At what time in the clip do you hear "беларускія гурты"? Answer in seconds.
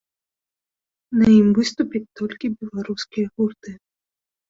2.59-3.81